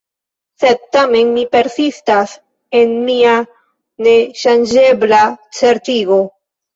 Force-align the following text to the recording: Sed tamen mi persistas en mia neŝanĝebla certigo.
Sed 0.61 0.79
tamen 0.95 1.27
mi 1.33 1.41
persistas 1.55 2.33
en 2.79 2.95
mia 3.09 3.33
neŝanĝebla 4.07 5.21
certigo. 5.59 6.19